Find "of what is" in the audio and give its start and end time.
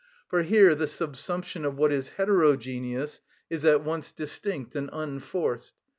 1.63-2.09